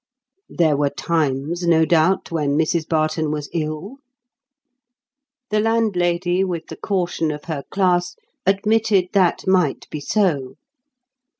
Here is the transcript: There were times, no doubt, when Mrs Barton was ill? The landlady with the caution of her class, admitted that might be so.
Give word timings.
There 0.49 0.75
were 0.75 0.89
times, 0.89 1.63
no 1.67 1.85
doubt, 1.85 2.31
when 2.31 2.57
Mrs 2.57 2.89
Barton 2.89 3.29
was 3.29 3.51
ill? 3.53 3.97
The 5.51 5.59
landlady 5.59 6.43
with 6.43 6.65
the 6.69 6.75
caution 6.77 7.29
of 7.29 7.43
her 7.43 7.65
class, 7.69 8.15
admitted 8.43 9.09
that 9.13 9.45
might 9.45 9.87
be 9.91 9.99
so. 9.99 10.55